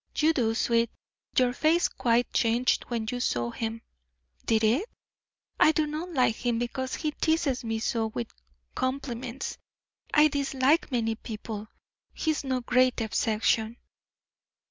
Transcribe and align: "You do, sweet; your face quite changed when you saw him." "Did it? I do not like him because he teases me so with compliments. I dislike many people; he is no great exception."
"You 0.17 0.33
do, 0.33 0.55
sweet; 0.55 0.89
your 1.37 1.53
face 1.53 1.87
quite 1.87 2.33
changed 2.33 2.85
when 2.85 3.05
you 3.11 3.19
saw 3.19 3.51
him." 3.51 3.83
"Did 4.45 4.63
it? 4.63 4.89
I 5.59 5.73
do 5.73 5.85
not 5.85 6.09
like 6.11 6.37
him 6.37 6.57
because 6.57 6.95
he 6.95 7.11
teases 7.11 7.63
me 7.63 7.77
so 7.77 8.07
with 8.07 8.33
compliments. 8.73 9.59
I 10.11 10.27
dislike 10.27 10.91
many 10.91 11.13
people; 11.13 11.67
he 12.15 12.31
is 12.31 12.43
no 12.43 12.61
great 12.61 12.99
exception." 12.99 13.77